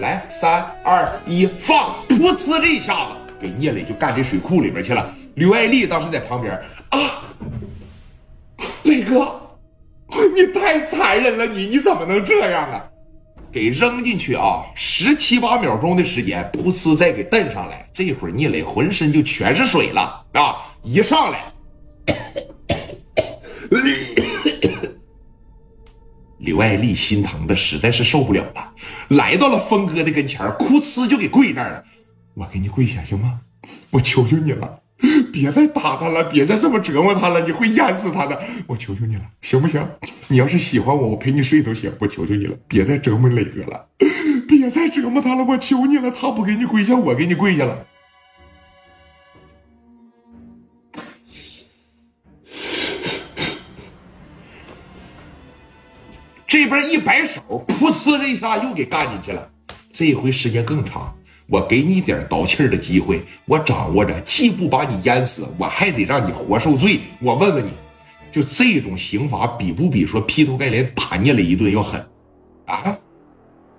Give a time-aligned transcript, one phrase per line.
[0.00, 1.94] 来，三二一，放！
[2.08, 5.14] 噗呲这一下子，给聂磊就干这水库里边去了。
[5.34, 7.22] 刘爱丽当时在旁边啊，
[8.84, 9.38] 磊哥，
[10.34, 12.82] 你太残忍了，你你怎么能这样啊？
[13.52, 17.86] 给扔进去啊，十七八秒钟的时间，噗呲再给蹬上来。
[17.92, 20.56] 这会儿聂磊浑身就全是水了啊！
[20.82, 21.52] 一上来，
[26.40, 28.72] 刘爱丽心疼的实在是受不了了，
[29.08, 31.84] 来到了峰哥的跟前，哭呲就给跪那儿了。
[32.32, 33.40] 我给你跪下行吗？
[33.90, 34.80] 我求求你了，
[35.30, 38.40] 别再打他了，别再这么折磨他了，你会淹死他的。
[38.66, 39.86] 我求求你了，行不行？
[40.28, 41.92] 你要是喜欢我，我陪你睡都行。
[41.98, 43.88] 我求求你了，别再折磨磊哥了，
[44.48, 46.10] 别再折磨他了，我求你了。
[46.10, 47.86] 他不给你跪下，我给你跪下了。
[56.70, 59.46] 边一摆手，噗呲这一下又给干进去了。
[59.92, 61.14] 这回时间更长，
[61.48, 67.00] 我给你点倒气儿的机会，我掌握着，既不把你淹死，我还得让你活受罪。
[67.20, 67.70] 我问问你，
[68.30, 72.00] 就这种刑罚比不比说劈头盖脸打你了一顿要狠？
[72.66, 72.96] 啊？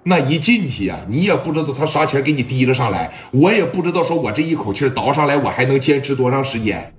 [0.03, 6.93] 那一进去呀，你也不知道他啥钱给你提了上来，我也不知道说我这一口气倒上来，我还能坚持多长时间？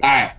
[0.00, 0.31] 哎。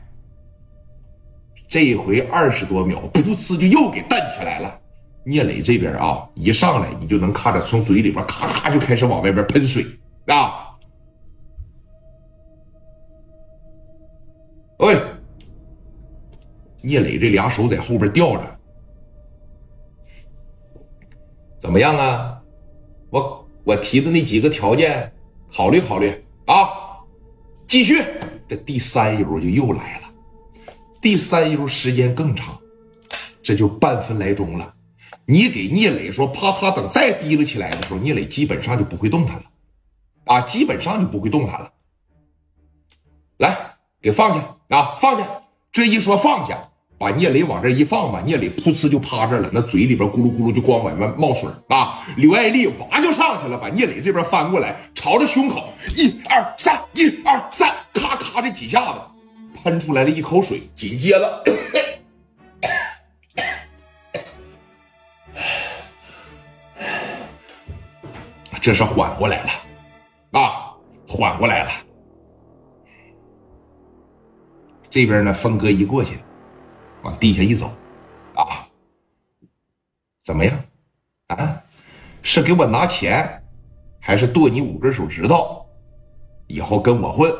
[1.73, 4.79] 这一回二十多秒，噗呲就又给蹬起来了。
[5.23, 9.83] 聂磊这边啊，一上来你就能看着从嘴里边咔咔就开始往外边喷水
[10.27, 10.69] 啊！
[14.77, 15.01] 喂，
[16.83, 18.59] 聂磊这俩手在后边吊着，
[21.57, 22.39] 怎么样啊？
[23.09, 25.11] 我我提的那几个条件，
[25.51, 26.69] 考虑考虑啊！
[27.65, 27.99] 继续，
[28.47, 30.12] 这第三游就又来了。
[31.03, 32.57] 第三游时间更长，
[33.43, 34.73] 这就半分来钟了。
[35.25, 39.43] 你给聂磊说，啪嚓，等再提了起来的时候，聂磊基本上就不会动弹了，
[40.23, 41.73] 啊，基本上就不会动弹了。
[43.35, 45.27] 来，给放下啊，放下！
[45.73, 52.01] 这一说放下，把聂磊往这一放吧，聂磊噗呲就趴这了，那嘴里边咕噜咕噜就光往外冒水啊。
[52.15, 59.01] 刘爱丽哇就上去了，把聂磊这边翻过来，朝着胸口，一二三，一二三，咔咔这几下子。
[59.55, 61.43] 喷出来了一口水，紧接着，
[68.61, 69.49] 这是缓过来了，
[70.39, 70.73] 啊，
[71.07, 71.71] 缓过来了。
[74.89, 76.19] 这边呢，峰哥一过去，
[77.03, 77.67] 往地下一走，
[78.35, 78.67] 啊，
[80.23, 80.57] 怎么样？
[81.27, 81.63] 啊，
[82.21, 83.43] 是给我拿钱，
[83.99, 85.65] 还是剁你五根手指头？
[86.47, 87.33] 以后跟我混？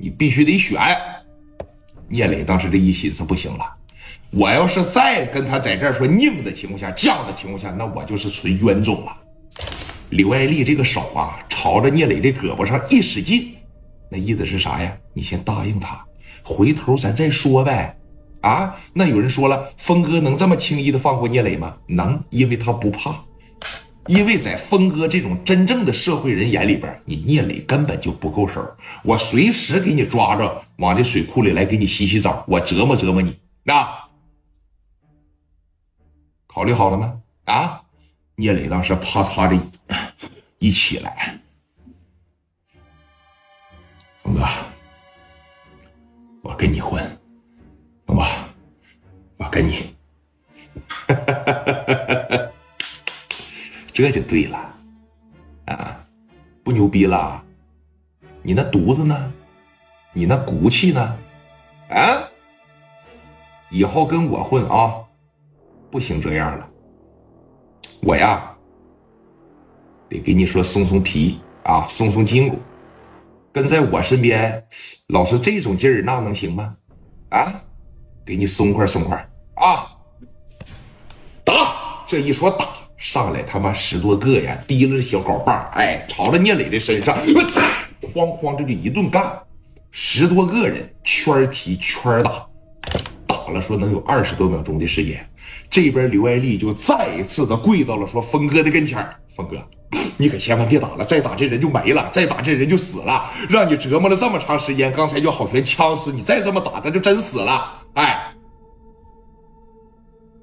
[0.00, 0.80] 你必须得选。
[2.08, 3.64] 聂磊当时这一寻思，不行了，
[4.30, 9.16] 我要是再跟他在这儿说拧的情况下、犟的情况下，那我就是纯冤种了。
[10.08, 13.54] 刘爱丽这个手啊，朝着聂磊这胳膊上一使劲，
[14.08, 14.96] 那意思是啥呀？
[15.12, 16.04] 你先答应他，
[16.42, 17.96] 回头咱再说呗。
[18.40, 21.76] 啊，那有人说了，峰哥能这么轻易的放过聂磊吗？
[21.86, 23.14] 能，因为他不怕。
[24.10, 28.60] 因为在峰哥这种真正的社会人眼里边，你聂磊根本就不够手
[29.04, 33.38] 我随时给你抓着，往这水库里来给你洗洗澡，我折磨折磨你。
[33.62, 33.88] 那
[36.48, 37.22] 考虑好了吗？
[37.44, 37.82] 啊！
[38.34, 39.56] 聂磊当时啪嚓的
[40.58, 41.38] 一起来，
[44.24, 44.44] 峰哥，
[46.42, 47.00] 我跟你混，
[48.04, 48.48] 懂吧？
[49.36, 49.94] 我跟你。
[50.88, 51.79] 哈哈哈哈
[54.00, 54.74] 这就对了，
[55.66, 56.06] 啊，
[56.64, 57.44] 不牛逼了？
[58.42, 59.32] 你那犊子呢？
[60.12, 61.18] 你那骨气呢？
[61.90, 62.28] 啊！
[63.70, 65.04] 以后跟我混啊，
[65.90, 66.68] 不行这样了。
[68.02, 68.56] 我呀，
[70.08, 72.58] 得给你说松松皮啊，松松筋骨，
[73.52, 74.66] 跟在我身边，
[75.08, 76.76] 老是这种劲儿，那能行吗？
[77.28, 77.62] 啊，
[78.24, 79.16] 给你松快松快
[79.54, 79.86] 啊！
[81.44, 82.04] 打！
[82.06, 82.79] 这一说打。
[83.00, 87.62] 上来他妈十多个呀，提了小镐把，哎，朝着聂磊的身上，我操
[88.02, 89.32] 哐哐这就一顿干，
[89.90, 92.46] 十多个人圈踢圈打，
[93.26, 95.26] 打了说能有二十多秒钟的时间，
[95.70, 99.02] 这边刘爱丽就再一次的跪到了说峰哥的跟前
[99.34, 99.56] 峰哥，
[100.18, 108.34] 你可千万别打了，再打这人就没了，再打这人就死了，让你折磨了这么长时间，刚才就好悬枪死你，再这么打他就真死了，哎。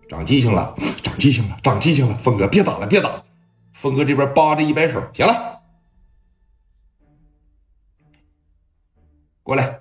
[0.10, 2.18] 长记性了，长记性了，长记性了！
[2.18, 3.26] 峰哥，别打了，别打了！
[3.74, 5.62] 峰哥这边扒着一摆手，行了，
[9.44, 9.80] 过来。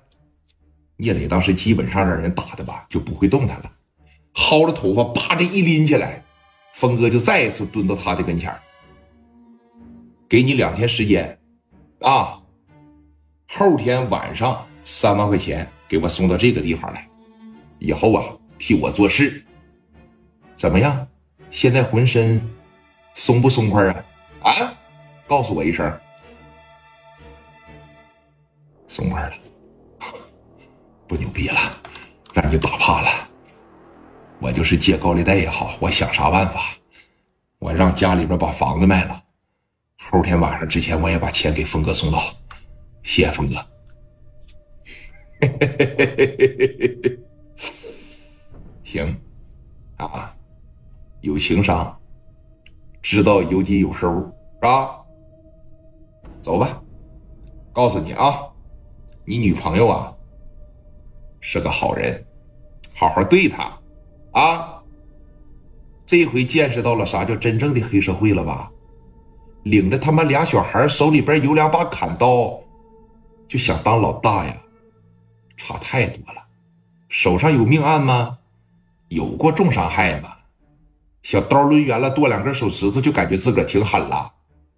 [0.99, 3.71] 聂磊当时基本上让人打的吧，就不会动弹了，
[4.33, 6.23] 薅着头发，叭的一拎起来，
[6.73, 8.51] 峰哥就再一次蹲到他的跟前
[10.27, 11.39] 给你两天时间，
[11.99, 12.41] 啊，
[13.47, 17.07] 后天晚上三万块钱给我送到这个地方来，
[17.77, 18.25] 以后啊
[18.57, 19.45] 替我做事，
[20.57, 21.07] 怎么样？
[21.49, 22.41] 现在浑身
[23.13, 24.03] 松不松快啊？
[24.41, 24.73] 啊，
[25.27, 25.89] 告诉我一声，
[28.87, 29.35] 松快了，
[31.07, 31.57] 不牛逼了，
[32.33, 33.29] 让你打怕了。
[34.39, 36.61] 我就是借高利贷也好，我想啥办法，
[37.59, 39.23] 我让家里边把房子卖了。
[39.97, 42.21] 后天晚上之前，我也把钱给峰哥送到。
[43.03, 43.65] 谢谢峰哥。
[48.83, 49.19] 行，
[49.97, 50.35] 啊，
[51.27, 51.99] 有情商，
[53.01, 54.97] 知道有紧有收，是吧？
[56.41, 56.81] 走吧。
[57.73, 58.47] 告诉你啊，
[59.25, 60.15] 你女朋友啊
[61.41, 62.25] 是个好人，
[62.95, 63.77] 好好对她
[64.31, 64.81] 啊。
[66.05, 68.71] 这回见识到了啥叫真正的黑社会了吧？
[69.63, 72.57] 领着他妈俩小孩，手里边有两把砍刀，
[73.49, 74.55] 就想当老大呀？
[75.57, 76.41] 差太多了。
[77.09, 78.37] 手上有命案吗？
[79.09, 80.36] 有过重伤害吗？
[81.27, 84.31] 小刀抡圆了，剁两根手指头，就感觉自个儿挺狠了？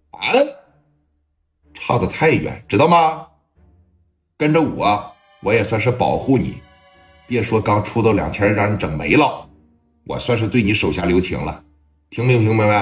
[0.09, 0.33] 啊？
[1.75, 3.27] 差的太远，知道吗？
[4.35, 5.13] 跟着我，
[5.43, 6.59] 我也算是保护你。
[7.27, 9.47] 别说刚出道两天让你整没了，
[10.07, 11.63] 我算是对你手下留情了。
[12.09, 12.77] 听没听明白？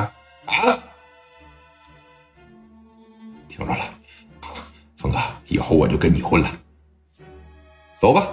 [0.45, 0.79] 啊？
[3.49, 3.83] 听着了，
[4.97, 5.17] 峰哥，
[5.47, 6.49] 以后我就跟你混了。
[7.99, 8.29] 走吧，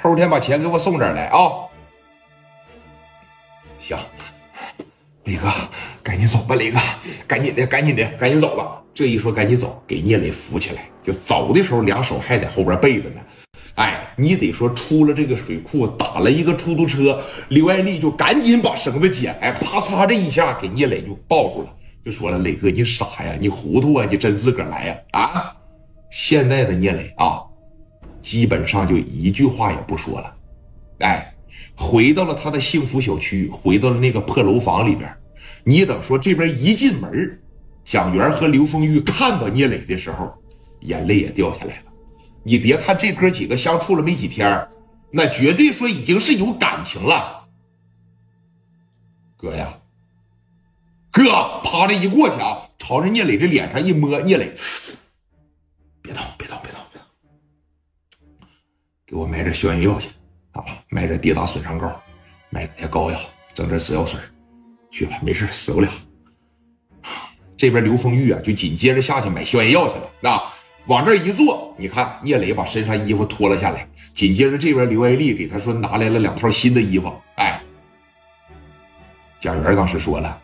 [0.00, 1.68] 后天把钱给我送这儿来啊！
[3.82, 3.98] 行，
[5.24, 5.50] 李哥，
[6.04, 6.78] 赶紧走吧，李哥，
[7.26, 8.80] 赶紧的，赶紧的，赶紧走吧。
[8.94, 10.88] 这一说赶紧走，给聂磊扶起来。
[11.02, 13.20] 就走的时候，两手还在后边背着呢。
[13.74, 21.74] 哎，你得说出了这个水库，打了一个出租车，刘爱丽就赶紧把绳子解，哎，啪嚓这一下给聂磊就抱住了。
[22.04, 24.96] 就说了，磊哥，你傻呀，你糊涂啊，你真自个儿来呀？
[25.10, 25.56] 啊！
[26.10, 27.40] 现在的聂磊啊，
[28.20, 30.36] 基本上就一句话也不说了，
[31.00, 31.31] 哎，
[31.76, 35.12] 回到了他的幸福小区，回到了那个破楼房里边。
[35.64, 37.40] 你等说这边一进门，
[37.84, 40.32] 蒋元和刘丰玉看到聂磊的时候，
[40.80, 41.92] 眼泪也掉下来了。
[42.42, 44.66] 你别看这哥几个相处了没几天，
[45.10, 47.44] 那绝对说已经是有感情了，
[49.36, 49.78] 哥呀。
[51.10, 54.50] 哥，啪的一过去啊，朝着聂磊这脸上一摸，聂磊，
[56.00, 58.48] 别动，别动，别动，别动，
[59.06, 60.08] 给我买点消炎药去，
[60.92, 61.90] 买点跌打损伤膏，
[62.50, 63.18] 买点膏药，
[63.54, 64.20] 整点止药水，
[64.90, 65.88] 去吧，没事，死不了。
[67.56, 70.52] 这边刘丰玉啊，就紧接着下去买消炎药去了啊，
[70.88, 77.58] 往这一坐，你看聂磊把身上衣服脱了下来，紧接着这边刘爱丽给他说拿来了两套新的衣服，哎，
[79.40, 80.38] 贾元当时说了。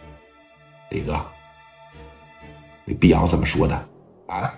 [0.89, 1.21] 磊哥，
[2.87, 3.75] 那碧阳怎么说的？
[4.29, 4.55] 啊？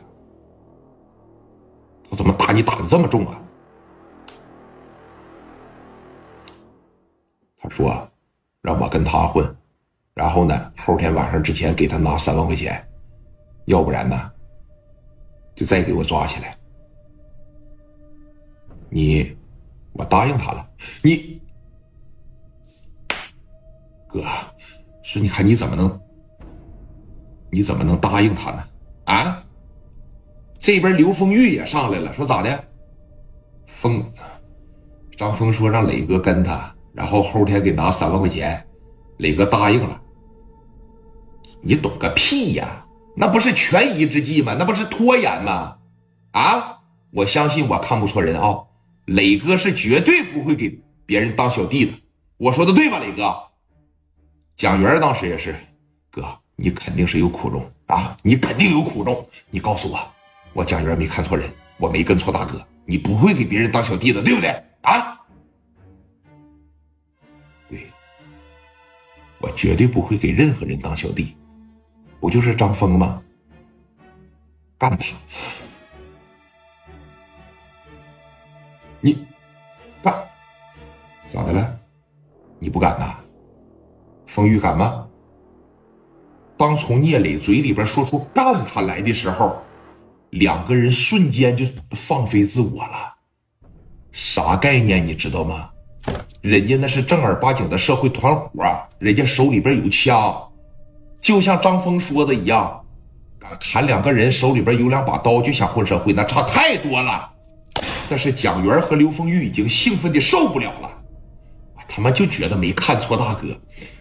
[2.08, 3.42] 他怎么打你打的这么重啊？
[7.80, 8.08] 说
[8.60, 9.56] 让我跟他混，
[10.12, 12.86] 然后呢，后天晚上之前给他拿三万块钱，
[13.64, 14.30] 要不然呢，
[15.54, 16.54] 就再给我抓起来。
[18.90, 19.34] 你，
[19.94, 20.68] 我答应他了。
[21.02, 21.40] 你，
[24.08, 24.22] 哥，
[25.02, 26.00] 说你看你怎么能？
[27.50, 28.64] 你怎么能答应他呢？
[29.04, 29.42] 啊！
[30.58, 32.64] 这边刘丰玉也上来了，说咋的？
[33.66, 34.04] 峰，
[35.16, 38.66] 张峰说让磊哥跟他，然后后天给拿三万块钱，
[39.18, 40.00] 磊哥答应了。
[41.62, 42.84] 你懂个屁呀！
[43.16, 44.56] 那不是权宜之计吗？
[44.58, 45.76] 那不是拖延吗？
[46.32, 46.78] 啊！
[47.12, 48.60] 我相信我看不错人啊，
[49.06, 51.92] 磊哥是绝对不会给别人当小弟的。
[52.38, 53.34] 我说的对吧，磊哥？
[54.56, 55.54] 蒋元当时也是，
[56.10, 56.24] 哥。
[56.56, 58.14] 你肯定是有苦衷啊！
[58.22, 59.26] 你肯定有苦衷。
[59.50, 59.98] 你告诉我，
[60.52, 62.60] 我蒋元没看错人，我没跟错大哥。
[62.84, 64.50] 你不会给别人当小弟的，对不对？
[64.82, 65.19] 啊？
[69.40, 71.36] 我绝对不会给任何人当小弟。
[72.20, 73.22] 不就是张峰吗？
[74.78, 75.06] 干他！
[79.00, 79.26] 你
[80.02, 80.14] 干
[81.30, 81.78] 咋的了？
[82.58, 83.18] 你不敢呐？
[84.26, 85.06] 风雨敢吗？
[86.58, 89.62] 当从聂磊嘴里边说出“干他”来的时候，
[90.28, 93.16] 两个人瞬间就放飞自我了。
[94.12, 95.04] 啥概念？
[95.04, 95.70] 你知道吗？
[96.40, 98.50] 人家那是正儿八经的社会团伙，
[98.98, 100.34] 人家手里边有枪，
[101.20, 102.80] 就像张峰说的一样，
[103.60, 107.30] 砍两个人，手里边有两把刀就想混社会，那差太多了。
[108.08, 110.90] 但是蒋元和刘丰玉已经兴奋的受不了了，
[111.86, 113.48] 他们就觉得没看错大哥。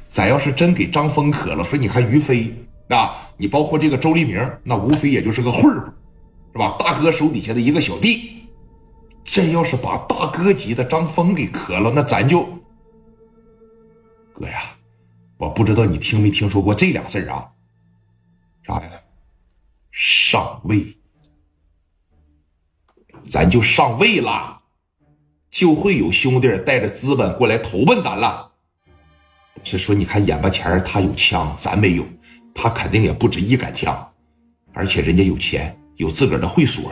[0.07, 2.51] 咱要是真给张峰磕了，说你看于飞
[2.87, 5.93] 啊，你包括这个周立明，那无非也就是个混混，
[6.53, 6.75] 是吧？
[6.79, 8.38] 大哥手底下的一个小弟，
[9.23, 12.47] 真要是把大哥级的张峰给磕了，那咱就
[14.33, 14.75] 哥呀，
[15.37, 17.51] 我不知道你听没听说过这俩字啊？
[18.65, 18.91] 啥呀？
[19.91, 20.97] 上位，
[23.25, 24.61] 咱就上位了，
[25.49, 28.51] 就会有兄弟带着资本过来投奔咱了。
[29.63, 32.05] 是说，你看眼巴前他有枪，咱没有，
[32.55, 34.09] 他肯定也不止一杆枪，
[34.73, 36.91] 而且人家有钱，有自个儿的会所。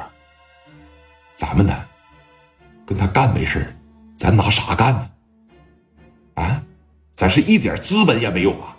[1.36, 1.74] 咱们呢，
[2.88, 3.75] 跟他干没事
[4.17, 5.10] 咱拿啥干呢？
[6.36, 6.63] 啊，
[7.15, 8.76] 咱是一点资本也没有啊！